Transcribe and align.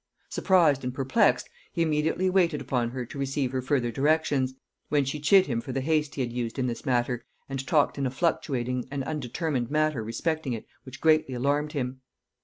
Surprised 0.29 0.83
and 0.83 0.95
perplexed, 0.95 1.47
he 1.73 1.83
immediately 1.83 2.27
waited 2.27 2.59
upon 2.59 2.89
her 2.89 3.05
to 3.05 3.19
receive 3.19 3.51
her 3.51 3.61
further 3.61 3.91
directions; 3.91 4.55
when 4.89 5.05
she 5.05 5.19
chid 5.19 5.45
him 5.45 5.61
for 5.61 5.71
the 5.71 5.79
haste 5.81 6.15
he 6.15 6.21
had 6.21 6.33
used 6.33 6.57
in 6.57 6.65
this 6.65 6.87
matter, 6.87 7.23
and 7.47 7.67
talked 7.67 7.99
in 7.99 8.07
a 8.07 8.09
fluctuating 8.09 8.87
and 8.89 9.03
undetermined 9.03 9.69
manner 9.69 10.03
respecting 10.03 10.53
it 10.53 10.65
which 10.85 11.01
greatly 11.01 11.35
alarmed 11.35 11.73
him. 11.73 12.01